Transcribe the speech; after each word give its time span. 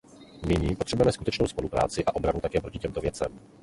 Nyní 0.47 0.75
potřebujeme 0.75 1.11
skutečnou 1.11 1.47
spolupráci 1.47 2.05
a 2.05 2.15
obranu 2.15 2.39
také 2.39 2.61
proti 2.61 2.79
těmto 2.79 3.01
věcem. 3.01 3.39